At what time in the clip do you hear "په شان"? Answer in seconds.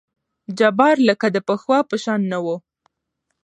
1.89-2.21